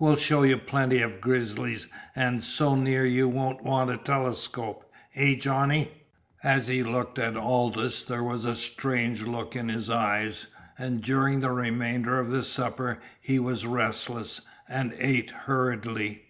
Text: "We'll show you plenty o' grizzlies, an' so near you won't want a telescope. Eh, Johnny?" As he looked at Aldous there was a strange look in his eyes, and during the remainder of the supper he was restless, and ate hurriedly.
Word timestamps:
"We'll 0.00 0.16
show 0.16 0.42
you 0.42 0.58
plenty 0.58 1.00
o' 1.00 1.16
grizzlies, 1.20 1.86
an' 2.16 2.40
so 2.40 2.74
near 2.74 3.06
you 3.06 3.28
won't 3.28 3.62
want 3.62 3.88
a 3.92 3.98
telescope. 3.98 4.84
Eh, 5.14 5.36
Johnny?" 5.36 5.92
As 6.42 6.66
he 6.66 6.82
looked 6.82 7.20
at 7.20 7.36
Aldous 7.36 8.02
there 8.02 8.24
was 8.24 8.44
a 8.44 8.56
strange 8.56 9.22
look 9.22 9.54
in 9.54 9.68
his 9.68 9.88
eyes, 9.88 10.48
and 10.76 11.00
during 11.04 11.38
the 11.38 11.52
remainder 11.52 12.18
of 12.18 12.30
the 12.30 12.42
supper 12.42 13.00
he 13.20 13.38
was 13.38 13.64
restless, 13.64 14.40
and 14.68 14.92
ate 14.98 15.30
hurriedly. 15.30 16.26